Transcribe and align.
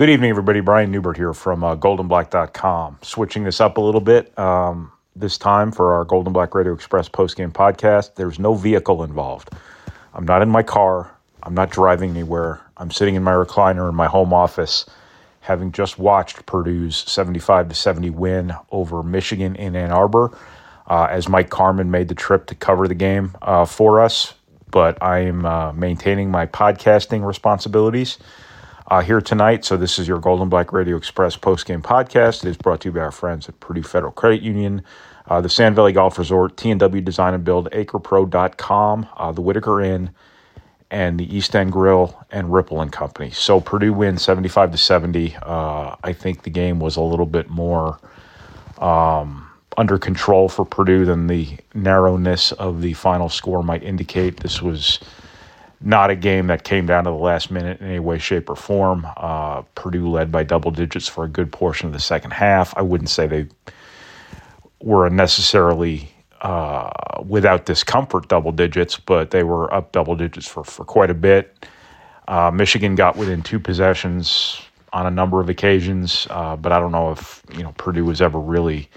Good 0.00 0.08
evening, 0.08 0.30
everybody. 0.30 0.60
Brian 0.60 0.90
Neubert 0.90 1.18
here 1.18 1.34
from 1.34 1.62
uh, 1.62 1.76
goldandblack.com. 1.76 3.00
Switching 3.02 3.44
this 3.44 3.60
up 3.60 3.76
a 3.76 3.82
little 3.82 4.00
bit 4.00 4.32
um, 4.38 4.90
this 5.14 5.36
time 5.36 5.70
for 5.70 5.92
our 5.92 6.06
Gold 6.06 6.24
and 6.24 6.32
Black 6.32 6.54
Radio 6.54 6.72
Express 6.72 7.06
postgame 7.06 7.52
podcast. 7.52 8.14
There's 8.14 8.38
no 8.38 8.54
vehicle 8.54 9.04
involved. 9.04 9.50
I'm 10.14 10.24
not 10.24 10.40
in 10.40 10.48
my 10.48 10.62
car. 10.62 11.14
I'm 11.42 11.52
not 11.52 11.70
driving 11.70 12.12
anywhere. 12.12 12.62
I'm 12.78 12.90
sitting 12.90 13.14
in 13.14 13.22
my 13.22 13.32
recliner 13.32 13.90
in 13.90 13.94
my 13.94 14.06
home 14.06 14.32
office, 14.32 14.86
having 15.40 15.70
just 15.70 15.98
watched 15.98 16.46
Purdue's 16.46 16.96
75 16.96 17.68
to 17.68 17.74
70 17.74 18.08
win 18.08 18.54
over 18.70 19.02
Michigan 19.02 19.54
in 19.54 19.76
Ann 19.76 19.90
Arbor. 19.90 20.34
Uh, 20.86 21.08
as 21.10 21.28
Mike 21.28 21.50
Carmin 21.50 21.88
made 21.88 22.08
the 22.08 22.14
trip 22.14 22.46
to 22.46 22.54
cover 22.54 22.88
the 22.88 22.94
game 22.94 23.36
uh, 23.42 23.66
for 23.66 24.00
us, 24.00 24.32
but 24.70 24.96
I 25.02 25.18
am 25.18 25.44
uh, 25.44 25.74
maintaining 25.74 26.30
my 26.30 26.46
podcasting 26.46 27.22
responsibilities 27.22 28.16
uh, 28.90 29.00
here 29.00 29.20
tonight. 29.20 29.64
So 29.64 29.76
this 29.76 29.98
is 29.98 30.08
your 30.08 30.18
Gold 30.18 30.40
and 30.40 30.50
Black 30.50 30.72
Radio 30.72 30.96
Express 30.96 31.36
post-game 31.36 31.80
podcast. 31.80 32.44
It 32.44 32.50
is 32.50 32.56
brought 32.56 32.80
to 32.82 32.88
you 32.88 32.92
by 32.92 33.00
our 33.00 33.12
friends 33.12 33.48
at 33.48 33.58
Purdue 33.60 33.84
Federal 33.84 34.12
Credit 34.12 34.42
Union, 34.42 34.82
uh, 35.28 35.40
the 35.40 35.48
Sand 35.48 35.76
Valley 35.76 35.92
Golf 35.92 36.18
Resort, 36.18 36.56
T&W 36.56 37.00
Design 37.00 37.34
and 37.34 37.44
Build, 37.44 37.70
AcrePro.com, 37.70 39.08
uh, 39.16 39.32
the 39.32 39.40
Whitaker 39.40 39.80
Inn, 39.80 40.10
and 40.90 41.20
the 41.20 41.36
East 41.36 41.54
End 41.54 41.70
Grill 41.70 42.20
and 42.32 42.52
Ripple 42.52 42.80
and 42.82 42.90
Company. 42.90 43.30
So 43.30 43.60
Purdue 43.60 43.92
wins 43.92 44.22
75 44.22 44.72
to 44.72 44.78
70. 44.78 45.36
Uh, 45.40 45.94
I 46.02 46.12
think 46.12 46.42
the 46.42 46.50
game 46.50 46.80
was 46.80 46.96
a 46.96 47.00
little 47.00 47.26
bit 47.26 47.48
more 47.48 48.00
um, 48.78 49.48
under 49.76 49.98
control 49.98 50.48
for 50.48 50.64
Purdue 50.64 51.04
than 51.04 51.28
the 51.28 51.56
narrowness 51.74 52.50
of 52.52 52.82
the 52.82 52.94
final 52.94 53.28
score 53.28 53.62
might 53.62 53.84
indicate. 53.84 54.40
This 54.40 54.60
was 54.60 54.98
not 55.80 56.10
a 56.10 56.16
game 56.16 56.48
that 56.48 56.64
came 56.64 56.86
down 56.86 57.04
to 57.04 57.10
the 57.10 57.16
last 57.16 57.50
minute 57.50 57.80
in 57.80 57.86
any 57.86 57.98
way, 57.98 58.18
shape, 58.18 58.50
or 58.50 58.56
form. 58.56 59.06
Uh, 59.16 59.62
Purdue 59.74 60.08
led 60.10 60.30
by 60.30 60.42
double 60.42 60.70
digits 60.70 61.08
for 61.08 61.24
a 61.24 61.28
good 61.28 61.50
portion 61.50 61.86
of 61.86 61.92
the 61.92 62.00
second 62.00 62.32
half. 62.32 62.76
I 62.76 62.82
wouldn't 62.82 63.10
say 63.10 63.26
they 63.26 63.46
were 64.82 65.08
necessarily 65.08 66.10
uh, 66.42 66.90
without 67.26 67.66
discomfort 67.66 68.28
double 68.28 68.52
digits, 68.52 68.98
but 68.98 69.30
they 69.30 69.42
were 69.42 69.72
up 69.72 69.92
double 69.92 70.16
digits 70.16 70.46
for, 70.46 70.64
for 70.64 70.84
quite 70.84 71.10
a 71.10 71.14
bit. 71.14 71.66
Uh, 72.28 72.50
Michigan 72.50 72.94
got 72.94 73.16
within 73.16 73.42
two 73.42 73.58
possessions 73.58 74.60
on 74.92 75.06
a 75.06 75.10
number 75.10 75.40
of 75.40 75.48
occasions, 75.48 76.26
uh, 76.30 76.56
but 76.56 76.72
I 76.72 76.78
don't 76.78 76.92
know 76.92 77.10
if 77.12 77.42
you 77.56 77.62
know 77.62 77.72
Purdue 77.72 78.04
was 78.04 78.20
ever 78.22 78.38
really 78.38 78.88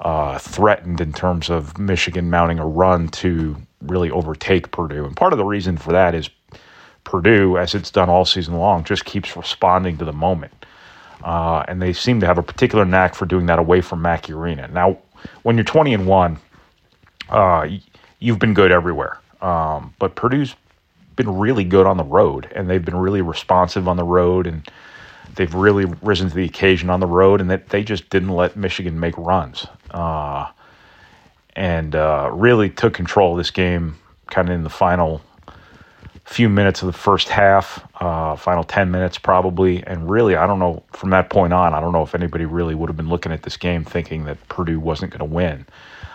uh, 0.00 0.38
threatened 0.38 1.00
in 1.00 1.12
terms 1.12 1.50
of 1.50 1.78
Michigan 1.78 2.30
mounting 2.30 2.58
a 2.58 2.66
run 2.66 3.08
to 3.08 3.56
really 3.86 4.10
overtake 4.10 4.70
Purdue. 4.70 5.04
And 5.04 5.16
part 5.16 5.32
of 5.32 5.38
the 5.38 5.44
reason 5.44 5.76
for 5.76 5.92
that 5.92 6.14
is 6.14 6.30
Purdue, 7.04 7.58
as 7.58 7.74
it's 7.74 7.90
done 7.90 8.08
all 8.08 8.24
season 8.24 8.54
long, 8.54 8.84
just 8.84 9.04
keeps 9.04 9.36
responding 9.36 9.98
to 9.98 10.04
the 10.04 10.12
moment. 10.12 10.52
Uh, 11.22 11.64
and 11.68 11.80
they 11.80 11.92
seem 11.92 12.20
to 12.20 12.26
have 12.26 12.38
a 12.38 12.42
particular 12.42 12.84
knack 12.84 13.14
for 13.14 13.26
doing 13.26 13.46
that 13.46 13.58
away 13.58 13.80
from 13.80 14.02
Mackey 14.02 14.32
Arena. 14.32 14.68
Now, 14.68 14.98
when 15.42 15.56
you're 15.56 15.64
20 15.64 15.94
and 15.94 16.06
1, 16.06 16.38
uh, 17.28 17.68
you've 18.18 18.38
been 18.38 18.54
good 18.54 18.72
everywhere. 18.72 19.20
Um, 19.40 19.94
but 19.98 20.14
Purdue's 20.14 20.54
been 21.16 21.38
really 21.38 21.64
good 21.64 21.86
on 21.86 21.96
the 21.96 22.04
road, 22.04 22.50
and 22.54 22.68
they've 22.68 22.84
been 22.84 22.96
really 22.96 23.22
responsive 23.22 23.86
on 23.88 23.96
the 23.96 24.04
road, 24.04 24.46
and 24.46 24.68
they've 25.34 25.54
really 25.54 25.84
risen 26.02 26.28
to 26.28 26.34
the 26.34 26.44
occasion 26.44 26.90
on 26.90 27.00
the 27.00 27.06
road, 27.06 27.40
and 27.40 27.50
that 27.50 27.68
they 27.68 27.82
just 27.84 28.08
didn't 28.10 28.30
let 28.30 28.56
Michigan 28.56 28.98
make 28.98 29.16
runs. 29.18 29.66
Uh, 29.90 30.48
and 31.54 31.94
uh, 31.94 32.30
really 32.32 32.70
took 32.70 32.94
control 32.94 33.32
of 33.32 33.38
this 33.38 33.50
game 33.50 33.96
kind 34.26 34.48
of 34.48 34.54
in 34.54 34.62
the 34.62 34.70
final 34.70 35.20
few 36.24 36.48
minutes 36.48 36.82
of 36.82 36.86
the 36.86 36.92
first 36.92 37.28
half, 37.28 37.86
uh, 38.00 38.36
final 38.36 38.64
10 38.64 38.90
minutes 38.90 39.18
probably. 39.18 39.84
And 39.86 40.08
really, 40.08 40.36
I 40.36 40.46
don't 40.46 40.58
know, 40.58 40.82
from 40.92 41.10
that 41.10 41.30
point 41.30 41.52
on, 41.52 41.74
I 41.74 41.80
don't 41.80 41.92
know 41.92 42.02
if 42.02 42.14
anybody 42.14 42.44
really 42.44 42.74
would 42.74 42.88
have 42.88 42.96
been 42.96 43.08
looking 43.08 43.32
at 43.32 43.42
this 43.42 43.56
game 43.56 43.84
thinking 43.84 44.24
that 44.24 44.48
Purdue 44.48 44.80
wasn't 44.80 45.12
going 45.12 45.28
to 45.28 45.34
win. 45.34 45.66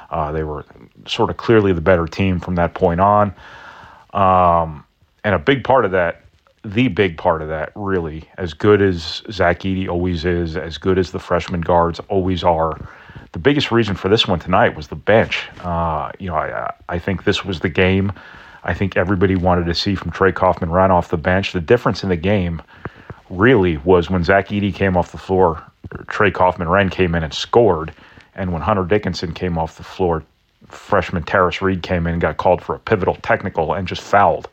Uh, 0.09 0.31
they 0.31 0.43
were 0.43 0.65
sort 1.05 1.29
of 1.29 1.37
clearly 1.37 1.73
the 1.73 1.81
better 1.81 2.07
team 2.07 2.39
from 2.39 2.55
that 2.55 2.73
point 2.73 2.99
on. 2.99 3.33
Um, 4.13 4.85
and 5.23 5.35
a 5.35 5.39
big 5.39 5.63
part 5.63 5.85
of 5.85 5.91
that, 5.91 6.23
the 6.63 6.87
big 6.87 7.17
part 7.17 7.41
of 7.41 7.49
that, 7.49 7.71
really, 7.75 8.23
as 8.37 8.53
good 8.53 8.81
as 8.81 9.21
Zach 9.29 9.59
Edey 9.59 9.87
always 9.87 10.25
is, 10.25 10.55
as 10.55 10.77
good 10.77 10.97
as 10.97 11.11
the 11.11 11.19
freshman 11.19 11.61
guards 11.61 11.99
always 12.07 12.43
are, 12.43 12.89
the 13.31 13.39
biggest 13.39 13.71
reason 13.71 13.95
for 13.95 14.09
this 14.09 14.27
one 14.27 14.39
tonight 14.39 14.75
was 14.75 14.87
the 14.87 14.95
bench. 14.95 15.47
Uh, 15.61 16.11
you 16.19 16.27
know, 16.29 16.35
I, 16.35 16.73
I 16.89 16.99
think 16.99 17.23
this 17.23 17.43
was 17.43 17.59
the 17.59 17.69
game 17.69 18.11
I 18.67 18.73
think 18.73 18.97
everybody 18.97 19.35
wanted 19.35 19.65
to 19.67 19.73
see 19.73 19.95
from 19.95 20.11
Trey 20.11 20.33
Kaufman-Renn 20.33 20.89
off 20.89 21.09
the 21.09 21.17
bench. 21.17 21.53
The 21.53 21.61
difference 21.61 22.03
in 22.03 22.09
the 22.09 22.17
game 22.17 22.61
really 23.29 23.77
was 23.77 24.09
when 24.09 24.25
Zach 24.25 24.49
Edey 24.49 24.75
came 24.75 24.97
off 24.97 25.13
the 25.13 25.17
floor, 25.17 25.63
Trey 26.07 26.31
Kaufman-Renn 26.31 26.91
came 26.91 27.15
in 27.15 27.23
and 27.23 27.33
scored. 27.33 27.93
And 28.35 28.51
when 28.51 28.61
Hunter 28.61 28.83
Dickinson 28.83 29.33
came 29.33 29.57
off 29.57 29.77
the 29.77 29.83
floor, 29.83 30.23
freshman 30.67 31.23
Tarris 31.23 31.61
Reed 31.61 31.81
came 31.81 32.05
in 32.07 32.13
and 32.13 32.21
got 32.21 32.37
called 32.37 32.61
for 32.61 32.75
a 32.75 32.79
pivotal 32.79 33.15
technical 33.15 33.73
and 33.73 33.87
just 33.87 34.01
fouled. 34.01 34.49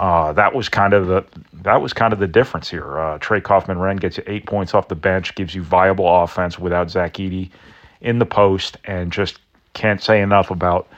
Uh, 0.00 0.32
that 0.32 0.52
was 0.52 0.68
kind 0.68 0.92
of 0.92 1.06
the 1.06 1.24
that 1.62 1.80
was 1.80 1.92
kind 1.92 2.12
of 2.12 2.18
the 2.18 2.26
difference 2.26 2.68
here. 2.68 2.98
Uh, 2.98 3.18
Trey 3.18 3.40
Kaufman-Renn 3.40 4.00
gets 4.00 4.16
you 4.16 4.24
eight 4.26 4.46
points 4.46 4.74
off 4.74 4.88
the 4.88 4.94
bench, 4.94 5.34
gives 5.34 5.54
you 5.54 5.62
viable 5.62 6.22
offense 6.22 6.58
without 6.58 6.90
Zach 6.90 7.14
Edey 7.14 7.50
in 8.00 8.18
the 8.18 8.26
post 8.26 8.76
and 8.84 9.12
just 9.12 9.38
can't 9.74 10.02
say 10.02 10.20
enough 10.20 10.50
about 10.50 10.88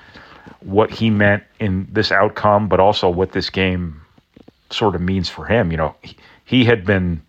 what 0.61 0.91
he 0.91 1.11
meant 1.11 1.43
in 1.59 1.89
this 1.91 2.13
outcome, 2.13 2.69
but 2.69 2.81
also 2.81 3.09
what 3.09 3.33
this 3.33 3.51
game 3.51 4.01
sort 4.71 4.95
of 4.95 5.01
means 5.01 5.29
for 5.29 5.47
him. 5.47 5.71
You 5.71 5.77
know, 5.77 5.95
he, 6.03 6.17
he 6.45 6.65
had 6.65 6.85
been, 6.85 7.23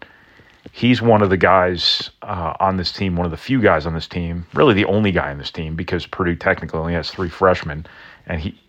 he's 0.72 1.02
one 1.02 1.22
of 1.22 1.30
the 1.30 1.38
guys 1.38 2.10
uh, 2.22 2.54
on 2.60 2.78
this 2.78 2.92
team, 2.92 3.16
one 3.16 3.26
of 3.26 3.32
the 3.32 3.38
few 3.38 3.62
guys 3.62 3.86
on 3.86 3.94
this 3.94 4.08
team, 4.08 4.46
really 4.54 4.74
the 4.74 4.86
only 4.86 5.12
guy 5.12 5.32
on 5.32 5.38
this 5.38 5.52
team 5.52 5.76
because 5.76 6.06
Purdue 6.06 6.36
technically 6.36 6.80
only 6.80 6.94
has 6.94 7.10
three 7.10 7.30
freshmen, 7.30 7.86
and 8.26 8.42
he 8.42 8.60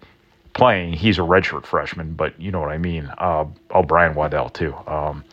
playing, 0.54 0.92
he's 0.92 1.18
a 1.18 1.22
redshirt 1.22 1.64
freshman, 1.64 2.12
but 2.12 2.38
you 2.38 2.50
know 2.50 2.60
what 2.60 2.70
I 2.70 2.78
mean. 2.78 3.10
Uh, 3.18 3.46
oh, 3.70 3.82
Brian 3.82 4.14
Waddell 4.14 4.50
too. 4.50 4.74
Um, 4.86 5.24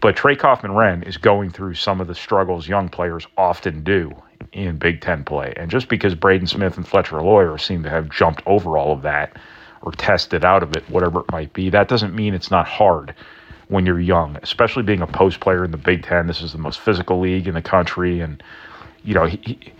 but 0.00 0.16
Trey 0.16 0.36
Kaufman-Renn 0.36 1.02
is 1.02 1.16
going 1.16 1.50
through 1.50 1.74
some 1.74 2.00
of 2.00 2.06
the 2.06 2.14
struggles 2.14 2.68
young 2.68 2.88
players 2.88 3.26
often 3.36 3.82
do 3.82 4.12
in 4.52 4.78
Big 4.78 5.00
Ten 5.00 5.24
play. 5.24 5.52
And 5.56 5.70
just 5.70 5.88
because 5.88 6.14
Braden 6.14 6.46
Smith 6.46 6.76
and 6.76 6.86
Fletcher 6.86 7.22
Loyer 7.22 7.58
seem 7.58 7.82
to 7.82 7.90
have 7.90 8.10
jumped 8.10 8.42
over 8.46 8.76
all 8.76 8.92
of 8.92 9.02
that 9.02 9.36
or 9.82 9.92
tested 9.92 10.44
out 10.44 10.62
of 10.62 10.76
it, 10.76 10.88
whatever 10.88 11.20
it 11.20 11.30
might 11.30 11.52
be, 11.52 11.70
that 11.70 11.88
doesn't 11.88 12.14
mean 12.14 12.34
it's 12.34 12.50
not 12.50 12.66
hard 12.66 13.14
when 13.68 13.84
you're 13.84 14.00
young, 14.00 14.36
especially 14.42 14.82
being 14.82 15.02
a 15.02 15.06
post 15.06 15.40
player 15.40 15.64
in 15.64 15.70
the 15.70 15.76
Big 15.76 16.02
Ten. 16.02 16.26
This 16.26 16.40
is 16.40 16.52
the 16.52 16.58
most 16.58 16.80
physical 16.80 17.20
league 17.20 17.48
in 17.48 17.54
the 17.54 17.62
country. 17.62 18.20
And, 18.20 18.42
you 19.02 19.14
know, 19.14 19.24
he, 19.24 19.40
he, 19.42 19.72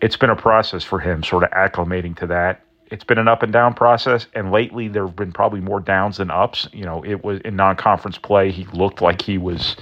it's 0.00 0.16
been 0.16 0.30
a 0.30 0.36
process 0.36 0.82
for 0.82 0.98
him 0.98 1.22
sort 1.22 1.44
of 1.44 1.50
acclimating 1.50 2.16
to 2.18 2.26
that. 2.26 2.60
It's 2.90 3.04
been 3.04 3.18
an 3.18 3.28
up 3.28 3.42
and 3.42 3.52
down 3.52 3.72
process, 3.72 4.26
and 4.34 4.52
lately 4.52 4.88
there 4.88 5.06
have 5.06 5.16
been 5.16 5.32
probably 5.32 5.60
more 5.60 5.80
downs 5.80 6.18
than 6.18 6.30
ups. 6.30 6.68
You 6.72 6.84
know, 6.84 7.02
it 7.02 7.24
was 7.24 7.40
in 7.42 7.56
non-conference 7.56 8.18
play. 8.18 8.50
He 8.50 8.66
looked 8.74 9.00
like 9.00 9.22
he 9.22 9.38
was 9.38 9.76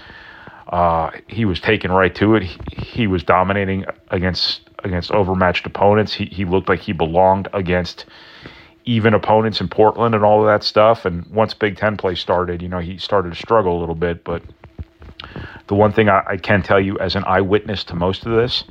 uh, 0.70 1.10
he 1.26 1.44
was 1.44 1.60
taken 1.60 1.91
right 1.91 2.14
to 2.14 2.36
it. 2.36 2.44
He, 2.44 2.58
he, 2.76 3.06
was 3.08 3.25
dominating 3.25 3.86
against 4.08 4.60
against 4.84 5.10
overmatched 5.10 5.66
opponents. 5.66 6.14
He 6.14 6.26
he 6.26 6.44
looked 6.44 6.69
like 6.69 6.78
he 6.78 6.92
belonged 6.92 7.48
against 7.53 8.06
even 8.84 9.12
opponents 9.12 9.60
in 9.60 9.69
Portland 9.69 10.14
and 10.14 10.25
all 10.25 10.41
of 10.41 10.47
that 10.47 10.62
stuff. 10.62 11.04
And 11.04 11.26
once 11.26 11.54
Big 11.54 11.76
Ten 11.76 11.97
play 11.97 12.14
started, 12.14 12.62
you 12.62 12.69
know, 12.69 12.78
he 12.78 12.98
started 12.98 13.30
to 13.30 13.36
struggle 13.36 13.78
a 13.78 13.80
little 13.80 13.97
bit. 13.97 14.22
But 14.22 14.42
the 15.66 15.75
one 15.75 15.92
thing 15.92 16.09
I, 16.09 16.22
I 16.25 16.36
can 16.36 16.62
tell 16.62 16.80
you 16.80 16.98
as 17.00 17.16
an 17.16 17.25
eyewitness 17.26 17.82
to 17.84 17.97
most 17.97 18.25
of 18.25 18.32
this, 18.32 18.62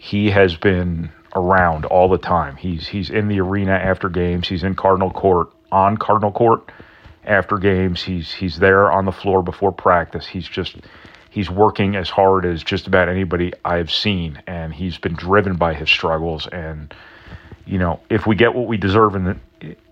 he 0.00 0.30
has 0.30 0.56
been 0.56 1.10
around 1.36 1.84
all 1.84 2.08
the 2.08 2.18
time. 2.18 2.56
He's 2.56 2.88
he's 2.88 3.10
in 3.10 3.28
the 3.28 3.40
arena 3.40 3.72
after 3.72 4.08
games. 4.08 4.48
He's 4.48 4.64
in 4.64 4.74
Cardinal 4.74 5.10
Court 5.10 5.48
on 5.70 5.98
Cardinal 5.98 6.32
Court 6.32 6.70
after 7.26 7.58
games. 7.58 8.02
He's 8.02 8.32
he's 8.32 8.58
there 8.58 8.90
on 8.90 9.04
the 9.04 9.12
floor 9.12 9.42
before 9.42 9.72
practice. 9.72 10.26
He's 10.26 10.48
just 10.48 10.76
he's 11.30 11.50
working 11.50 11.96
as 11.96 12.08
hard 12.08 12.44
as 12.44 12.62
just 12.62 12.86
about 12.86 13.08
anybody 13.08 13.52
I've 13.64 13.90
seen, 13.90 14.42
and 14.46 14.72
he's 14.72 14.98
been 14.98 15.14
driven 15.14 15.56
by 15.56 15.74
his 15.74 15.90
struggles. 15.90 16.46
And 16.46 16.94
you 17.66 17.78
know, 17.78 18.00
if 18.10 18.26
we 18.26 18.36
get 18.36 18.54
what 18.54 18.66
we 18.66 18.76
deserve 18.76 19.16
in 19.16 19.24
the 19.24 19.36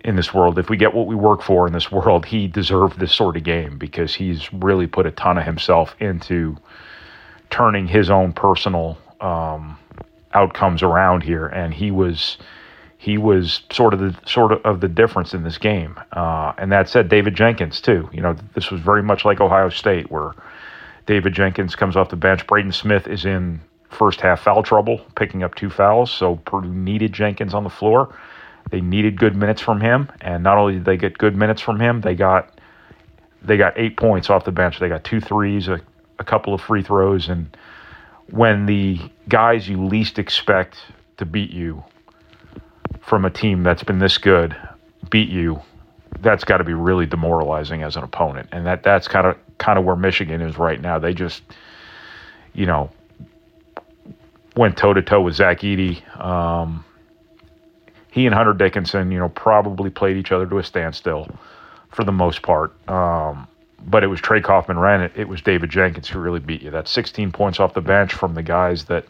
in 0.05 0.17
this 0.17 0.33
world, 0.35 0.59
if 0.59 0.69
we 0.69 0.77
get 0.77 0.95
what 0.95 1.07
we 1.07 1.15
work 1.15 1.43
for 1.43 1.67
in 1.67 1.73
this 1.73 1.91
world, 1.91 2.27
he 2.27 2.47
deserved 2.47 2.99
this 2.99 3.13
sort 3.13 3.37
of 3.37 3.45
game 3.45 3.79
because 3.79 4.15
he's 4.15 4.53
really 4.53 4.87
put 4.87 5.07
a 5.07 5.11
ton 5.11 5.39
of 5.39 5.45
himself 5.45 5.95
into 5.99 6.57
turning 7.51 7.87
his 7.87 8.11
own 8.11 8.33
personal 8.33 8.99
um, 9.21 9.79
outcomes 10.35 10.83
around 10.83 11.23
here, 11.23 11.47
and 11.47 11.73
he 11.73 11.91
was 11.91 12.39
he 13.03 13.19
was 13.19 13.63
sort 13.73 13.95
of 13.95 13.99
the 13.99 14.17
sort 14.29 14.53
of, 14.53 14.65
of 14.65 14.81
the 14.81 14.87
difference 14.87 15.35
in 15.35 15.43
this 15.43 15.59
game. 15.59 15.99
Uh, 16.13 16.53
and 16.57 16.71
that 16.71 16.89
said, 16.89 17.09
David 17.09 17.35
Jenkins 17.35 17.81
too. 17.81 18.09
You 18.13 18.21
know, 18.21 18.37
this 18.55 18.71
was 18.71 18.81
very 18.81 19.03
much 19.03 19.25
like 19.25 19.41
Ohio 19.41 19.71
State, 19.71 20.09
where 20.09 20.35
David 21.07 21.35
Jenkins 21.35 21.75
comes 21.75 21.97
off 21.97 22.11
the 22.11 22.17
bench. 22.17 22.47
Braden 22.47 22.71
Smith 22.71 23.09
is 23.09 23.25
in 23.25 23.61
first 23.91 24.21
half 24.21 24.43
foul 24.43 24.63
trouble, 24.63 25.01
picking 25.17 25.43
up 25.43 25.57
two 25.57 25.69
fouls. 25.69 26.13
So 26.13 26.37
Purdue 26.37 26.73
needed 26.73 27.13
Jenkins 27.13 27.55
on 27.55 27.65
the 27.65 27.71
floor. 27.71 28.17
They 28.71 28.81
needed 28.81 29.19
good 29.19 29.35
minutes 29.35 29.61
from 29.61 29.81
him, 29.81 30.09
and 30.21 30.45
not 30.45 30.57
only 30.57 30.75
did 30.75 30.85
they 30.85 30.97
get 30.97 31.19
good 31.19 31.35
minutes 31.35 31.61
from 31.61 31.81
him, 31.81 32.03
they 32.03 32.15
got 32.15 32.57
they 33.43 33.57
got 33.57 33.73
eight 33.77 33.97
points 33.97 34.31
off 34.31 34.45
the 34.45 34.53
bench. 34.53 34.79
They 34.79 34.89
got 34.89 35.03
two 35.03 35.21
threes, 35.21 35.67
a, 35.67 35.81
a 36.21 36.25
couple 36.25 36.55
of 36.55 36.61
free 36.61 36.85
throws, 36.85 37.29
and 37.29 37.57
when 38.31 38.67
the 38.67 39.01
guys 39.29 39.69
you 39.69 39.85
least 39.85 40.21
expect 40.21 40.77
to 41.17 41.27
beat 41.27 41.51
you 41.51 41.83
from 43.03 43.25
a 43.25 43.31
team 43.31 43.63
that's 43.63 43.83
been 43.83 43.99
this 43.99 44.17
good 44.17 44.57
beat 45.11 45.29
you, 45.29 45.61
that's 46.21 46.45
got 46.45 46.59
to 46.59 46.65
be 46.65 46.73
really 46.73 47.05
demoralizing 47.05 47.83
as 47.83 47.97
an 47.97 48.05
opponent. 48.05 48.49
And 48.53 48.67
that 48.67 48.83
that's 48.83 49.09
kind 49.09 49.27
of 49.27 49.37
kind 49.59 49.79
of 49.79 49.85
where 49.85 49.97
Michigan 49.97 50.41
is 50.41 50.57
right 50.57 50.81
now. 50.81 50.99
They 50.99 51.13
just, 51.13 51.43
you 52.55 52.65
know, 52.65 52.91
went 54.57 54.77
toe 54.77 54.95
to 54.95 55.03
toe 55.03 55.21
with 55.21 55.35
Zach 55.35 55.61
Edey. 55.61 56.03
Um, 56.19 56.85
he 58.11 58.27
and 58.27 58.35
Hunter 58.35 58.53
Dickinson, 58.53 59.11
you 59.11 59.19
know, 59.19 59.29
probably 59.31 59.91
played 59.91 60.17
each 60.17 60.33
other 60.33 60.47
to 60.47 60.59
a 60.59 60.65
standstill 60.65 61.29
for 61.91 62.05
the 62.05 62.13
most 62.13 62.43
part. 62.43 62.73
Um, 62.89 63.49
but 63.85 64.05
it 64.05 64.07
was 64.07 64.21
Trey 64.21 64.41
Kaufman-Renn 64.41 65.01
it. 65.01 65.13
It 65.17 65.29
was 65.29 65.43
David 65.43 65.71
Jenkins 65.71 66.09
who 66.09 66.21
really 66.21 66.39
beat 66.39 66.63
you. 66.63 66.71
That's 66.71 66.91
16 66.91 67.33
points 67.33 67.59
off 67.59 67.75
the 67.75 67.81
bench 67.81 68.13
from 68.13 68.35
the 68.35 68.43
guys 68.43 68.85
that, 68.85 69.07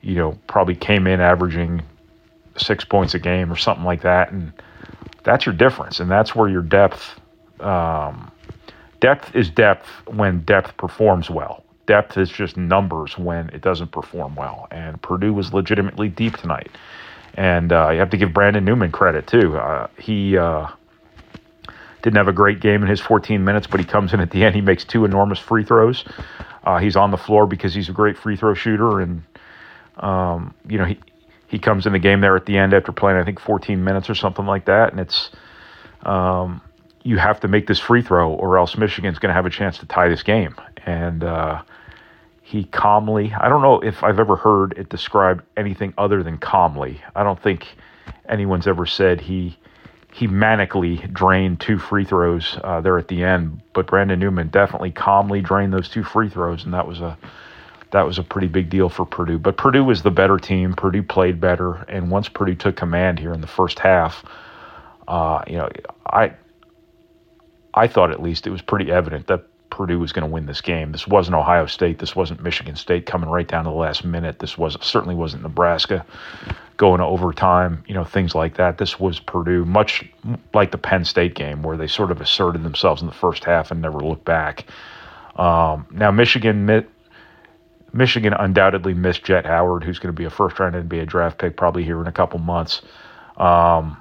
you 0.00 0.16
know, 0.16 0.38
probably 0.46 0.74
came 0.74 1.06
in 1.06 1.20
averaging 1.20 1.82
six 2.60 2.84
points 2.84 3.14
a 3.14 3.18
game 3.18 3.52
or 3.52 3.56
something 3.56 3.84
like 3.84 4.02
that. 4.02 4.32
And 4.32 4.52
that's 5.24 5.46
your 5.46 5.54
difference. 5.54 6.00
And 6.00 6.10
that's 6.10 6.34
where 6.34 6.48
your 6.48 6.62
depth, 6.62 7.20
um, 7.60 8.30
depth 9.00 9.34
is 9.34 9.50
depth 9.50 9.86
when 10.06 10.40
depth 10.40 10.76
performs 10.76 11.30
well. 11.30 11.64
Depth 11.86 12.18
is 12.18 12.28
just 12.28 12.56
numbers 12.56 13.16
when 13.16 13.48
it 13.50 13.62
doesn't 13.62 13.92
perform 13.92 14.34
well. 14.34 14.68
And 14.70 15.00
Purdue 15.00 15.32
was 15.32 15.52
legitimately 15.54 16.08
deep 16.08 16.36
tonight. 16.36 16.70
And 17.34 17.72
uh, 17.72 17.90
you 17.90 17.98
have 17.98 18.10
to 18.10 18.16
give 18.16 18.32
Brandon 18.32 18.64
Newman 18.64 18.92
credit, 18.92 19.26
too. 19.26 19.56
Uh, 19.56 19.86
he, 19.98 20.36
uh, 20.36 20.68
didn't 22.02 22.16
have 22.16 22.28
a 22.28 22.32
great 22.32 22.60
game 22.60 22.82
in 22.82 22.88
his 22.88 23.00
14 23.00 23.44
minutes, 23.44 23.66
but 23.66 23.80
he 23.80 23.86
comes 23.86 24.14
in 24.14 24.20
at 24.20 24.30
the 24.30 24.44
end. 24.44 24.54
He 24.54 24.60
makes 24.60 24.84
two 24.84 25.04
enormous 25.04 25.38
free 25.38 25.64
throws. 25.64 26.04
Uh, 26.64 26.78
he's 26.78 26.96
on 26.96 27.10
the 27.10 27.16
floor 27.16 27.46
because 27.46 27.74
he's 27.74 27.88
a 27.88 27.92
great 27.92 28.16
free 28.16 28.36
throw 28.36 28.54
shooter, 28.54 29.00
and 29.00 29.22
um, 29.96 30.54
you 30.68 30.78
know 30.78 30.84
he 30.84 30.98
he 31.48 31.58
comes 31.58 31.86
in 31.86 31.92
the 31.92 31.98
game 31.98 32.20
there 32.20 32.36
at 32.36 32.46
the 32.46 32.56
end 32.56 32.72
after 32.72 32.92
playing 32.92 33.18
I 33.18 33.24
think 33.24 33.40
14 33.40 33.82
minutes 33.82 34.08
or 34.08 34.14
something 34.14 34.46
like 34.46 34.66
that, 34.66 34.92
and 34.92 35.00
it's 35.00 35.30
um, 36.02 36.60
you 37.02 37.16
have 37.16 37.40
to 37.40 37.48
make 37.48 37.66
this 37.66 37.80
free 37.80 38.02
throw 38.02 38.32
or 38.32 38.58
else 38.58 38.76
Michigan's 38.76 39.18
going 39.18 39.30
to 39.30 39.34
have 39.34 39.46
a 39.46 39.50
chance 39.50 39.78
to 39.78 39.86
tie 39.86 40.08
this 40.08 40.22
game. 40.22 40.54
And 40.84 41.24
uh, 41.24 41.62
he 42.42 42.64
calmly, 42.64 43.32
I 43.32 43.48
don't 43.48 43.62
know 43.62 43.80
if 43.80 44.04
I've 44.04 44.20
ever 44.20 44.36
heard 44.36 44.74
it 44.76 44.88
described 44.88 45.44
anything 45.56 45.94
other 45.98 46.22
than 46.22 46.38
calmly. 46.38 47.00
I 47.14 47.22
don't 47.22 47.40
think 47.40 47.66
anyone's 48.28 48.66
ever 48.66 48.86
said 48.86 49.20
he 49.20 49.58
he 50.12 50.26
manically 50.26 51.12
drained 51.12 51.60
two 51.60 51.78
free 51.78 52.04
throws 52.04 52.58
uh, 52.64 52.80
there 52.80 52.98
at 52.98 53.08
the 53.08 53.22
end, 53.22 53.60
but 53.74 53.86
Brandon 53.86 54.18
Newman 54.18 54.48
definitely 54.48 54.90
calmly 54.90 55.42
drained 55.42 55.72
those 55.72 55.88
two 55.88 56.02
free 56.02 56.30
throws, 56.30 56.64
and 56.64 56.72
that 56.72 56.88
was 56.88 57.00
a 57.00 57.16
that 57.90 58.02
was 58.02 58.18
a 58.18 58.22
pretty 58.22 58.48
big 58.48 58.68
deal 58.70 58.88
for 58.88 59.04
Purdue. 59.04 59.38
But 59.38 59.56
Purdue 59.56 59.84
was 59.84 60.02
the 60.02 60.10
better 60.10 60.38
team. 60.38 60.74
Purdue 60.74 61.02
played 61.02 61.40
better, 61.40 61.74
and 61.88 62.10
once 62.10 62.28
Purdue 62.28 62.54
took 62.54 62.76
command 62.76 63.18
here 63.18 63.32
in 63.32 63.40
the 63.40 63.46
first 63.46 63.78
half, 63.78 64.24
uh, 65.06 65.42
you 65.46 65.56
know, 65.56 65.68
I 66.06 66.32
I 67.72 67.86
thought 67.86 68.10
at 68.10 68.22
least 68.22 68.46
it 68.46 68.50
was 68.50 68.62
pretty 68.62 68.90
evident 68.90 69.26
that 69.28 69.44
Purdue 69.70 69.98
was 69.98 70.12
going 70.12 70.26
to 70.28 70.32
win 70.32 70.46
this 70.46 70.60
game. 70.60 70.92
This 70.92 71.06
wasn't 71.06 71.36
Ohio 71.36 71.66
State. 71.66 71.98
This 71.98 72.16
wasn't 72.16 72.42
Michigan 72.42 72.76
State 72.76 73.06
coming 73.06 73.28
right 73.28 73.46
down 73.46 73.64
to 73.64 73.70
the 73.70 73.76
last 73.76 74.04
minute. 74.04 74.38
This 74.38 74.58
was 74.58 74.76
certainly 74.80 75.14
wasn't 75.14 75.42
Nebraska 75.42 76.04
going 76.76 76.98
to 76.98 77.04
overtime, 77.04 77.84
you 77.86 77.94
know, 77.94 78.04
things 78.04 78.34
like 78.34 78.56
that. 78.56 78.78
This 78.78 78.98
was 78.98 79.20
Purdue, 79.20 79.64
much 79.64 80.04
like 80.54 80.70
the 80.70 80.78
Penn 80.78 81.04
State 81.04 81.34
game, 81.34 81.62
where 81.62 81.76
they 81.76 81.86
sort 81.86 82.10
of 82.10 82.20
asserted 82.20 82.62
themselves 82.62 83.02
in 83.02 83.08
the 83.08 83.14
first 83.14 83.44
half 83.44 83.70
and 83.70 83.80
never 83.80 84.00
looked 84.00 84.24
back. 84.24 84.66
Um, 85.36 85.86
now, 85.90 86.10
Michigan, 86.10 86.66
Michigan 87.92 88.32
undoubtedly 88.32 88.94
missed 88.94 89.24
Jett 89.24 89.46
Howard, 89.46 89.84
who's 89.84 89.98
going 89.98 90.14
to 90.14 90.16
be 90.16 90.24
a 90.24 90.30
first 90.30 90.58
round 90.58 90.74
NBA 90.74 91.06
draft 91.06 91.38
pick 91.38 91.56
probably 91.56 91.84
here 91.84 92.00
in 92.00 92.06
a 92.06 92.12
couple 92.12 92.38
months. 92.38 92.82
Um, 93.36 94.00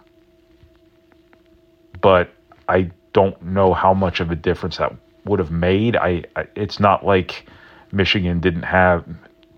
but 2.02 2.32
I 2.68 2.92
don't 3.14 3.42
know 3.42 3.74
how 3.74 3.94
much 3.94 4.20
of 4.20 4.32
a 4.32 4.36
difference 4.36 4.78
that 4.78 4.94
would 5.26 5.40
have 5.40 5.52
made. 5.52 5.96
I, 5.96 6.24
I 6.36 6.48
it's 6.56 6.80
not 6.80 7.06
like 7.06 7.48
Michigan 7.92 8.40
didn't 8.40 8.64
have 8.64 9.06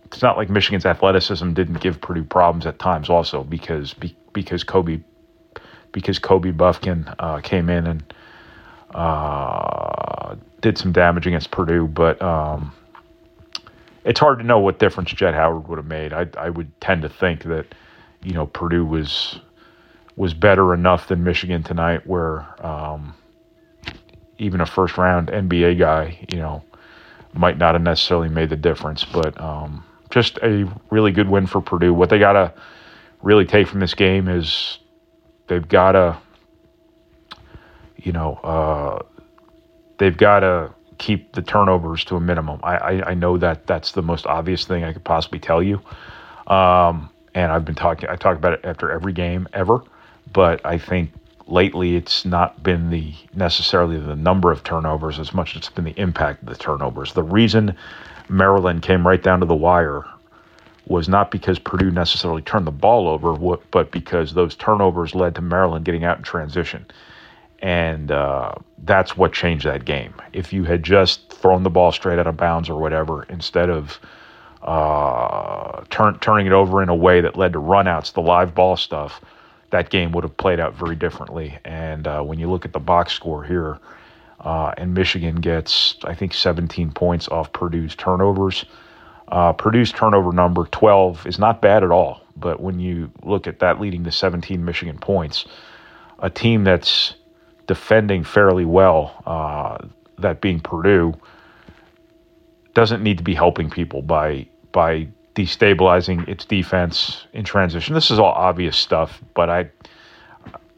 it's 0.06 0.22
not 0.22 0.38
like 0.38 0.50
Michigan's 0.50 0.86
athleticism 0.86 1.54
didn't 1.54 1.82
give 1.82 2.02
Purdue 2.02 2.24
problems 2.24 2.66
at 2.66 2.80
times 2.80 3.10
also 3.10 3.44
because 3.44 3.94
because 4.34 4.64
Kobe 4.64 5.02
because 5.92 6.20
Kobe 6.20 6.52
Bufkin 6.52 7.14
uh, 7.20 7.42
came 7.42 7.70
in 7.70 7.88
and 7.88 8.14
uh, 8.94 10.36
did 10.62 10.78
some 10.78 10.92
damage 10.92 11.28
against 11.28 11.52
Purdue, 11.52 11.88
but 11.88 12.22
um, 12.22 12.74
it's 14.06 14.20
hard 14.20 14.40
to 14.40 14.46
know 14.46 14.60
what 14.60 14.80
difference 14.80 15.12
Jett 15.12 15.34
Howard 15.34 15.68
would 15.68 15.78
have 15.78 15.86
made. 15.86 16.14
I, 16.14 16.28
I 16.38 16.50
would 16.50 16.80
tend 16.82 17.02
to 17.04 17.10
think 17.10 17.44
that 17.44 17.66
you 18.24 18.34
know 18.34 18.48
Purdue 18.48 18.86
was 18.86 19.40
was 20.16 20.34
better 20.34 20.74
enough 20.74 21.08
than 21.08 21.24
Michigan 21.24 21.64
tonight, 21.64 22.06
where 22.06 22.46
um, 22.66 23.14
even 24.38 24.62
a 24.62 24.66
first 24.66 24.98
round 24.98 25.30
NBA 25.30 25.80
guy, 25.80 26.26
you 26.32 26.40
know, 26.40 26.64
might 27.34 27.58
not 27.58 27.76
have 27.76 27.82
necessarily 27.82 28.30
made 28.30 28.50
the 28.50 28.56
difference, 28.56 29.06
but 29.06 29.40
um, 29.40 29.84
just 30.10 30.38
a 30.44 30.70
really 30.90 31.12
good 31.12 31.30
win 31.30 31.46
for 31.46 31.62
Purdue. 31.62 31.94
What 31.94 32.10
they 32.10 32.20
got 32.20 32.34
to 32.34 32.54
really 33.22 33.46
take 33.46 33.68
from 33.68 33.80
this 33.80 33.94
game 33.94 34.28
is 34.28 34.80
they've 35.48 35.68
got 35.68 35.94
to, 35.94 36.18
you 37.98 38.12
know, 38.12 38.36
uh, 38.44 39.00
they've 39.98 40.18
got 40.18 40.40
to 40.40 40.74
keep 41.00 41.32
the 41.32 41.42
turnovers 41.42 42.04
to 42.06 42.16
a 42.16 42.20
minimum. 42.20 42.60
I, 42.62 42.78
I, 42.78 43.10
I, 43.10 43.14
know 43.16 43.38
that 43.38 43.66
that's 43.66 43.94
the 43.94 44.02
most 44.02 44.28
obvious 44.28 44.66
thing 44.66 44.84
I 44.84 44.94
could 44.94 45.04
possibly 45.04 45.40
tell 45.40 45.64
you. 45.64 45.82
Um, 46.46 47.10
and 47.34 47.52
I've 47.52 47.66
been 47.66 47.76
talking, 47.76 48.10
I 48.10 48.16
talk 48.16 48.38
about 48.38 48.54
it 48.54 48.62
after 48.64 48.92
every 48.92 49.14
game 49.14 49.48
ever, 49.54 49.82
but 50.32 50.64
I 50.66 50.78
think 50.78 51.12
lately 51.48 51.96
it's 51.96 52.26
not 52.26 52.62
been 52.62 52.90
the 52.90 53.14
necessarily 53.34 53.98
the 53.98 54.16
number 54.16 54.52
of 54.52 54.64
turnovers 54.64 55.20
as 55.20 55.34
much 55.34 55.56
as 55.56 55.62
it's 55.62 55.70
been 55.70 55.86
the 55.86 56.00
impact 56.00 56.44
of 56.44 56.50
the 56.50 56.56
turnovers. 56.56 57.14
The 57.14 57.24
reason 57.24 57.76
Maryland 58.28 58.84
came 58.84 59.08
right 59.08 59.22
down 59.22 59.40
to 59.40 59.46
the 59.46 59.56
wire 59.56 60.06
was 60.86 61.08
not 61.08 61.32
because 61.32 61.60
Purdue 61.60 61.92
necessarily 61.92 62.42
turned 62.42 62.68
the 62.68 62.72
ball 62.72 63.08
over, 63.08 63.58
but 63.72 63.92
because 63.92 64.34
those 64.34 64.56
turnovers 64.56 65.16
led 65.16 65.36
to 65.36 65.42
Maryland 65.42 65.86
getting 65.86 66.04
out 66.04 66.18
in 66.18 66.24
transition. 66.24 66.86
And 67.62 68.12
uh, 68.12 68.54
that's 68.84 69.18
what 69.18 69.34
changed 69.34 69.66
that 69.66 69.86
game. 69.86 70.14
If 70.34 70.54
you 70.54 70.64
had 70.64 70.84
just 70.84 71.32
thrown 71.34 71.64
the 71.64 71.70
ball 71.70 71.92
straight 71.92 72.20
out 72.20 72.28
of 72.28 72.38
bounds 72.38 72.70
or 72.70 72.80
whatever, 72.80 73.24
instead 73.24 73.70
of 73.70 74.00
uh, 74.62 75.84
turn, 75.90 76.18
turning 76.20 76.48
it 76.48 76.54
over 76.54 76.82
in 76.82 76.90
a 76.90 76.96
way 76.96 77.22
that 77.22 77.36
led 77.38 77.54
to 77.54 77.60
runouts, 77.60 78.14
the 78.14 78.22
live 78.22 78.56
ball 78.56 78.78
stuff, 78.78 79.22
that 79.72 79.90
game 79.90 80.12
would 80.14 80.24
have 80.24 80.36
played 80.38 80.60
out 80.60 80.74
very 80.74 80.96
differently. 80.96 81.58
And 81.66 82.08
uh, 82.08 82.22
when 82.22 82.40
you 82.40 82.50
look 82.50 82.66
at 82.66 82.74
the 82.74 82.80
box 82.80 83.14
score 83.14 83.44
here, 83.44 83.80
uh, 84.40 84.74
and 84.78 84.94
Michigan 84.94 85.36
gets, 85.36 85.98
I 86.04 86.16
think, 86.16 86.34
17 86.34 86.92
points 86.92 87.28
off 87.28 87.52
Purdue's 87.52 87.96
turnovers. 87.96 88.66
Uh, 89.28 89.54
Purdue's 89.54 89.92
turnover 89.92 90.32
number 90.32 90.66
12 90.66 91.28
is 91.28 91.38
not 91.38 91.62
bad 91.62 91.84
at 91.84 91.92
all, 91.92 92.22
but 92.36 92.62
when 92.62 92.80
you 92.80 93.12
look 93.24 93.48
at 93.48 93.60
that 93.60 93.80
leading 93.80 94.04
to 94.06 94.12
17 94.12 94.64
Michigan 94.64 94.98
points, 94.98 95.46
a 96.20 96.30
team 96.30 96.64
that's 96.64 97.14
defending 97.70 98.24
fairly 98.24 98.66
well, 98.66 99.22
uh, 99.28 99.78
that 100.18 100.42
being 100.42 100.60
Purdue, 100.60 101.14
doesn't 102.74 103.04
need 103.04 103.20
to 103.20 103.24
be 103.24 103.36
helping 103.36 103.70
people 103.70 104.02
by 104.02 104.48
by 104.72 105.08
destabilizing 105.36 106.28
its 106.28 106.46
defense 106.46 107.28
in 107.32 107.44
transition. 107.44 107.94
This 107.94 108.10
is 108.10 108.18
all 108.18 108.34
obvious 108.34 108.76
stuff, 108.76 109.22
but 109.36 109.52
I, 109.52 109.70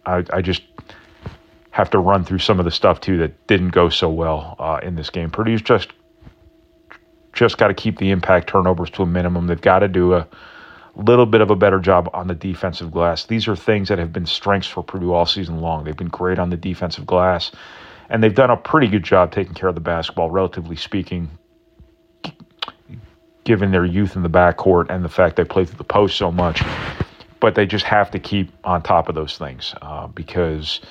I, 0.05 0.25
I 0.33 0.41
just 0.41 0.63
have 1.69 1.89
to 1.91 2.00
run 2.00 2.25
through 2.25 2.39
some 2.39 2.60
of 2.60 2.65
the 2.65 2.71
stuff 2.71 3.00
too 3.00 3.17
that 3.19 3.48
didn't 3.48 3.69
go 3.69 3.88
so 3.88 4.10
well 4.10 4.57
uh, 4.60 4.81
in 4.83 4.95
this 4.95 5.10
game. 5.10 5.31
Purdue's 5.31 5.62
just 5.62 5.93
just 7.31 7.57
got 7.57 7.69
to 7.69 7.74
keep 7.74 8.00
the 8.00 8.12
impact 8.12 8.50
turnovers 8.50 8.89
to 8.89 9.03
a 9.03 9.05
minimum. 9.05 9.48
They've 9.48 9.62
got 9.62 9.79
to 9.79 9.88
do 9.88 10.13
a 10.13 10.27
little 10.95 11.25
bit 11.25 11.41
of 11.41 11.50
a 11.50 11.55
better 11.55 11.79
job 11.79 12.10
on 12.13 12.27
the 12.27 12.36
defensive 12.36 12.91
glass. 12.91 13.25
These 13.25 13.48
are 13.48 13.55
things 13.55 13.89
that 13.89 14.00
have 14.00 14.12
been 14.12 14.25
strengths 14.25 14.67
for 14.67 14.83
Purdue 14.83 15.13
all 15.13 15.25
season 15.25 15.62
long. 15.62 15.83
They've 15.83 15.95
been 15.95 16.07
great 16.07 16.39
on 16.39 16.50
the 16.50 16.57
defensive 16.57 17.05
glass, 17.05 17.51
and 18.10 18.21
they've 18.21 18.36
done 18.36 18.50
a 18.50 18.57
pretty 18.57 18.88
good 18.88 19.03
job 19.03 19.31
taking 19.31 19.53
care 19.53 19.69
of 19.69 19.75
the 19.75 19.81
basketball, 19.81 20.29
relatively 20.29 20.75
speaking, 20.75 21.29
given 23.43 23.71
their 23.71 23.86
youth 23.86 24.15
in 24.15 24.24
the 24.24 24.29
backcourt 24.29 24.88
and 24.89 25.03
the 25.03 25.10
fact 25.10 25.38
they 25.38 25.45
play 25.45 25.65
through 25.65 25.77
the 25.77 25.83
post 25.83 26.17
so 26.17 26.31
much. 26.31 26.62
But 27.39 27.55
they 27.55 27.65
just 27.65 27.86
have 27.86 28.12
to 28.12 28.19
keep 28.19 28.51
on 28.63 28.83
top 28.83 29.10
of 29.10 29.15
those 29.15 29.38
things 29.38 29.74
uh, 29.81 30.07
because 30.07 30.81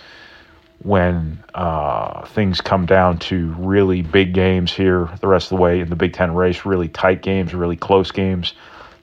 when 0.82 1.44
uh, 1.54 2.24
things 2.26 2.60
come 2.60 2.86
down 2.86 3.18
to 3.18 3.54
really 3.58 4.02
big 4.02 4.32
games 4.32 4.72
here 4.72 5.10
the 5.20 5.28
rest 5.28 5.52
of 5.52 5.58
the 5.58 5.62
way 5.62 5.80
in 5.80 5.90
the 5.90 5.96
Big 5.96 6.14
Ten 6.14 6.34
race, 6.34 6.64
really 6.64 6.88
tight 6.88 7.22
games, 7.22 7.54
really 7.54 7.76
close 7.76 8.10
games, 8.10 8.54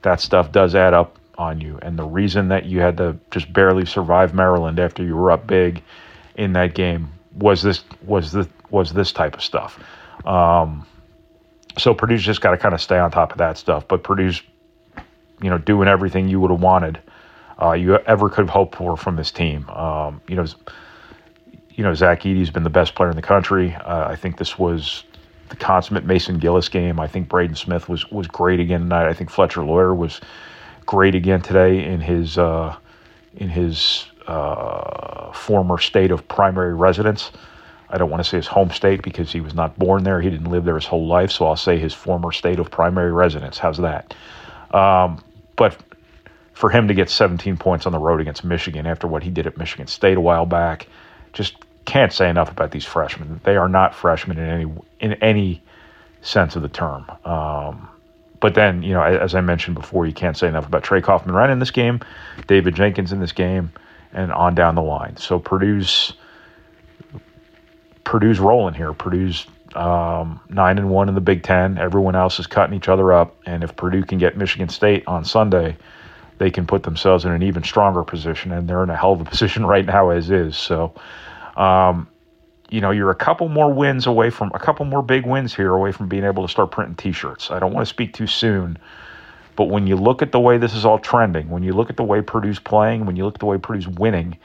that 0.02 0.20
stuff 0.20 0.52
does 0.52 0.74
add 0.74 0.94
up 0.94 1.18
on 1.36 1.60
you. 1.60 1.78
And 1.82 1.98
the 1.98 2.04
reason 2.04 2.48
that 2.48 2.66
you 2.66 2.80
had 2.80 2.96
to 2.98 3.16
just 3.30 3.52
barely 3.52 3.86
survive 3.86 4.34
Maryland 4.34 4.78
after 4.78 5.02
you 5.02 5.16
were 5.16 5.30
up 5.30 5.46
big 5.46 5.82
in 6.36 6.52
that 6.54 6.74
game 6.74 7.12
was 7.34 7.62
this 7.62 7.84
was 8.04 8.32
the 8.32 8.48
was 8.70 8.92
this 8.92 9.12
type 9.12 9.34
of 9.34 9.42
stuff. 9.42 9.78
Um, 10.26 10.86
so 11.78 11.94
Purdue's 11.94 12.22
just 12.22 12.40
got 12.40 12.50
to 12.50 12.58
kind 12.58 12.74
of 12.74 12.80
stay 12.80 12.98
on 12.98 13.10
top 13.10 13.32
of 13.32 13.38
that 13.38 13.56
stuff. 13.56 13.86
But 13.86 14.02
Purdue's, 14.02 14.42
you 15.40 15.48
know, 15.48 15.58
doing 15.58 15.88
everything 15.88 16.28
you 16.28 16.40
would 16.40 16.50
have 16.50 16.60
wanted, 16.60 16.98
uh, 17.60 17.72
you 17.72 17.96
ever 17.96 18.28
could 18.28 18.42
have 18.42 18.50
hoped 18.50 18.76
for 18.76 18.96
from 18.96 19.16
this 19.16 19.30
team. 19.30 19.68
Um, 19.70 20.20
you 20.28 20.34
know, 20.34 20.44
you 21.70 21.84
know 21.84 21.94
Zach 21.94 22.22
Edey's 22.22 22.50
been 22.50 22.64
the 22.64 22.70
best 22.70 22.94
player 22.94 23.10
in 23.10 23.16
the 23.16 23.22
country. 23.22 23.74
Uh, 23.74 24.08
I 24.08 24.16
think 24.16 24.36
this 24.36 24.58
was 24.58 25.04
the 25.48 25.56
consummate 25.56 26.04
Mason 26.04 26.38
Gillis 26.38 26.68
game. 26.68 27.00
I 27.00 27.06
think 27.06 27.28
Braden 27.28 27.56
Smith 27.56 27.88
was 27.88 28.10
was 28.10 28.26
great 28.26 28.60
again 28.60 28.80
tonight. 28.80 29.08
I 29.08 29.14
think 29.14 29.30
Fletcher 29.30 29.62
Loyer 29.62 29.94
was 29.94 30.20
great 30.86 31.14
again 31.14 31.42
today 31.42 31.84
in 31.84 32.00
his 32.00 32.38
uh, 32.38 32.76
in 33.36 33.48
his 33.48 34.06
uh, 34.26 35.32
former 35.32 35.78
state 35.78 36.10
of 36.10 36.26
primary 36.28 36.74
residence. 36.74 37.30
I 37.90 37.96
don't 37.96 38.10
want 38.10 38.22
to 38.22 38.28
say 38.28 38.36
his 38.36 38.46
home 38.46 38.70
state 38.70 39.02
because 39.02 39.32
he 39.32 39.40
was 39.40 39.54
not 39.54 39.78
born 39.78 40.04
there. 40.04 40.20
He 40.20 40.28
didn't 40.28 40.50
live 40.50 40.64
there 40.64 40.74
his 40.74 40.86
whole 40.86 41.06
life. 41.06 41.30
So 41.30 41.46
I'll 41.46 41.56
say 41.56 41.78
his 41.78 41.94
former 41.94 42.32
state 42.32 42.58
of 42.58 42.70
primary 42.70 43.12
residence. 43.12 43.56
How's 43.56 43.78
that? 43.78 44.14
Um, 44.72 45.22
but 45.56 45.76
for 46.52 46.68
him 46.68 46.88
to 46.88 46.94
get 46.94 47.08
17 47.08 47.56
points 47.56 47.86
on 47.86 47.92
the 47.92 47.98
road 47.98 48.20
against 48.20 48.44
Michigan 48.44 48.86
after 48.86 49.06
what 49.06 49.22
he 49.22 49.30
did 49.30 49.46
at 49.46 49.56
Michigan 49.56 49.86
State 49.86 50.16
a 50.16 50.20
while 50.20 50.44
back, 50.44 50.88
just 51.32 51.54
can't 51.88 52.12
say 52.12 52.28
enough 52.28 52.50
about 52.50 52.70
these 52.70 52.84
freshmen. 52.84 53.40
They 53.44 53.56
are 53.56 53.68
not 53.68 53.94
freshmen 53.94 54.38
in 54.38 54.46
any 54.46 54.72
in 55.00 55.12
any 55.14 55.62
sense 56.20 56.54
of 56.54 56.60
the 56.60 56.68
term. 56.68 57.06
Um, 57.24 57.88
but 58.40 58.54
then, 58.54 58.82
you 58.82 58.92
know, 58.92 59.02
as 59.02 59.34
I 59.34 59.40
mentioned 59.40 59.74
before, 59.74 60.06
you 60.06 60.12
can't 60.12 60.36
say 60.36 60.46
enough 60.46 60.66
about 60.66 60.84
Trey 60.84 61.00
Kaufman-Renn 61.00 61.50
in 61.50 61.58
this 61.58 61.70
game, 61.70 62.00
David 62.46 62.76
Jenkins 62.76 63.10
in 63.10 63.20
this 63.20 63.32
game, 63.32 63.72
and 64.12 64.30
on 64.32 64.54
down 64.54 64.74
the 64.74 64.82
line. 64.82 65.16
So 65.16 65.38
Purdue's 65.38 66.12
Purdue's 68.04 68.38
rolling 68.38 68.74
here. 68.74 68.92
Purdue's 68.92 69.46
um, 69.74 70.40
nine 70.50 70.76
and 70.76 70.90
one 70.90 71.08
in 71.08 71.14
the 71.14 71.22
Big 71.22 71.42
Ten. 71.42 71.78
Everyone 71.78 72.14
else 72.14 72.38
is 72.38 72.46
cutting 72.46 72.76
each 72.76 72.88
other 72.88 73.14
up, 73.14 73.34
and 73.46 73.64
if 73.64 73.74
Purdue 73.76 74.02
can 74.02 74.18
get 74.18 74.36
Michigan 74.36 74.68
State 74.68 75.04
on 75.06 75.24
Sunday, 75.24 75.74
they 76.36 76.50
can 76.50 76.66
put 76.66 76.82
themselves 76.82 77.24
in 77.24 77.32
an 77.32 77.42
even 77.42 77.64
stronger 77.64 78.04
position, 78.04 78.52
and 78.52 78.68
they're 78.68 78.82
in 78.82 78.90
a 78.90 78.96
hell 78.96 79.12
of 79.12 79.22
a 79.22 79.24
position 79.30 79.64
right 79.64 79.86
now 79.86 80.10
as 80.10 80.30
is. 80.30 80.54
So, 80.56 80.92
um, 81.58 82.08
you 82.70 82.80
know, 82.80 82.90
you're 82.90 83.10
a 83.10 83.16
couple 83.16 83.48
more 83.48 83.72
wins 83.72 84.06
away 84.06 84.30
from 84.30 84.50
a 84.54 84.58
couple 84.58 84.84
more 84.86 85.02
big 85.02 85.26
wins 85.26 85.54
here 85.54 85.74
away 85.74 85.92
from 85.92 86.08
being 86.08 86.24
able 86.24 86.46
to 86.46 86.50
start 86.50 86.70
printing 86.70 86.96
T-shirts. 86.96 87.50
I 87.50 87.58
don't 87.58 87.72
want 87.72 87.86
to 87.86 87.90
speak 87.90 88.14
too 88.14 88.26
soon, 88.26 88.78
but 89.56 89.64
when 89.64 89.86
you 89.86 89.96
look 89.96 90.22
at 90.22 90.32
the 90.32 90.40
way 90.40 90.58
this 90.58 90.74
is 90.74 90.84
all 90.84 90.98
trending, 90.98 91.50
when 91.50 91.62
you 91.62 91.72
look 91.72 91.90
at 91.90 91.96
the 91.96 92.04
way 92.04 92.22
Purdue's 92.22 92.58
playing, 92.58 93.06
when 93.06 93.16
you 93.16 93.24
look 93.24 93.34
at 93.34 93.40
the 93.40 93.46
way 93.46 93.58
Purdue's 93.58 93.88
winning, 93.88 94.38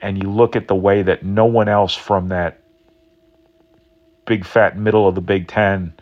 and 0.00 0.22
you 0.22 0.30
look 0.30 0.56
at 0.56 0.68
the 0.68 0.74
way 0.74 1.02
that 1.02 1.24
no 1.24 1.46
one 1.46 1.68
else 1.68 1.94
from 1.94 2.28
that 2.28 2.60
big 4.26 4.44
fat 4.44 4.76
middle 4.76 5.08
of 5.08 5.14
the 5.14 5.20
Big 5.20 5.46
Ten, 5.46 5.94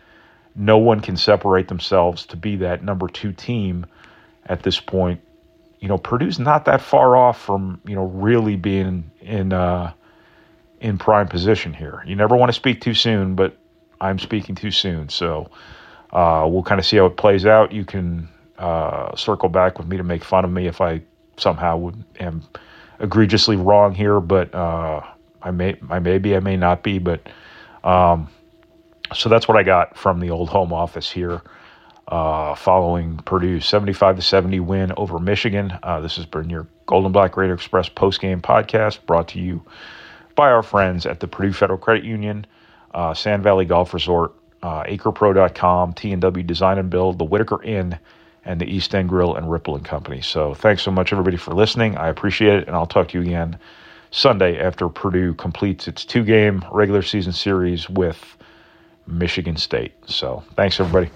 no 0.55 0.79
one 0.79 0.99
can 0.99 1.15
separate 1.15 1.67
themselves 1.67 2.25
to 2.25 2.35
be 2.37 2.57
that 2.57 2.83
number 2.83 3.07
two 3.07 3.31
team 3.31 3.85
at 4.47 4.63
this 4.63 4.79
point. 4.79 5.21
You 5.79 5.87
know, 5.87 5.97
Purdue's 5.97 6.39
not 6.39 6.65
that 6.65 6.81
far 6.81 7.15
off 7.15 7.39
from 7.39 7.79
you 7.85 7.95
know 7.95 8.05
really 8.05 8.55
being 8.55 9.11
in 9.21 9.53
uh, 9.53 9.93
in 10.81 10.97
prime 10.97 11.27
position 11.27 11.73
here. 11.73 12.03
You 12.05 12.15
never 12.15 12.35
want 12.35 12.49
to 12.49 12.53
speak 12.53 12.81
too 12.81 12.93
soon, 12.93 13.35
but 13.35 13.55
I'm 14.01 14.19
speaking 14.19 14.55
too 14.55 14.71
soon, 14.71 15.09
so 15.09 15.49
uh, 16.11 16.47
we'll 16.49 16.63
kind 16.63 16.79
of 16.79 16.85
see 16.85 16.97
how 16.97 17.05
it 17.05 17.17
plays 17.17 17.45
out. 17.45 17.71
You 17.71 17.85
can 17.85 18.27
uh, 18.57 19.15
circle 19.15 19.47
back 19.47 19.77
with 19.77 19.87
me 19.87 19.97
to 19.97 20.03
make 20.03 20.23
fun 20.23 20.43
of 20.43 20.51
me 20.51 20.67
if 20.67 20.81
I 20.81 21.01
somehow 21.37 21.77
would 21.77 22.03
am 22.19 22.43
egregiously 22.99 23.55
wrong 23.55 23.93
here, 23.93 24.19
but 24.19 24.53
uh, 24.53 25.01
I 25.41 25.51
may 25.51 25.77
I 25.89 25.99
may 25.99 26.17
be 26.17 26.35
I 26.35 26.39
may 26.39 26.57
not 26.57 26.81
be, 26.81 26.97
but 26.97 27.29
um, 27.83 28.27
so 29.13 29.29
that's 29.29 29.47
what 29.47 29.57
I 29.57 29.63
got 29.63 29.97
from 29.97 30.19
the 30.19 30.31
old 30.31 30.49
home 30.49 30.73
office 30.73 31.09
here. 31.09 31.41
Uh, 32.07 32.55
following 32.55 33.17
Purdue's 33.19 33.65
75 33.65 34.17
to 34.17 34.21
70 34.21 34.59
win 34.59 34.91
over 34.97 35.17
Michigan. 35.17 35.77
Uh, 35.81 36.01
this 36.01 36.17
has 36.17 36.25
been 36.25 36.49
your 36.49 36.67
Gold 36.85 37.05
and 37.05 37.13
Black 37.13 37.37
Radio 37.37 37.53
Express 37.53 37.87
post 37.87 38.19
game 38.19 38.41
podcast 38.41 39.05
brought 39.05 39.29
to 39.29 39.39
you 39.39 39.63
by 40.41 40.49
our 40.49 40.63
friends 40.63 41.05
at 41.05 41.19
the 41.19 41.27
Purdue 41.27 41.53
Federal 41.53 41.77
Credit 41.77 42.03
Union, 42.03 42.47
uh, 42.95 43.13
Sand 43.13 43.43
Valley 43.43 43.63
Golf 43.63 43.93
Resort, 43.93 44.33
uh, 44.63 44.81
AcrePro.com, 44.85 45.93
T&W 45.93 46.43
Design 46.43 46.79
and 46.79 46.89
Build, 46.89 47.19
the 47.19 47.23
Whitaker 47.23 47.61
Inn, 47.61 47.99
and 48.43 48.59
the 48.59 48.65
East 48.65 48.95
End 48.95 49.07
Grill 49.07 49.35
and 49.35 49.51
Ripple 49.51 49.75
and 49.75 49.85
Company. 49.85 50.19
So 50.19 50.55
thanks 50.55 50.81
so 50.81 50.89
much, 50.89 51.13
everybody, 51.13 51.37
for 51.37 51.53
listening. 51.53 51.95
I 51.95 52.07
appreciate 52.07 52.55
it, 52.55 52.65
and 52.65 52.75
I'll 52.75 52.87
talk 52.87 53.09
to 53.09 53.19
you 53.19 53.23
again 53.23 53.59
Sunday 54.09 54.59
after 54.59 54.89
Purdue 54.89 55.35
completes 55.35 55.87
its 55.87 56.03
two 56.03 56.23
game 56.23 56.65
regular 56.71 57.03
season 57.03 57.33
series 57.33 57.87
with 57.87 58.35
Michigan 59.05 59.57
State. 59.57 59.93
So 60.07 60.43
thanks, 60.55 60.79
everybody. 60.79 61.11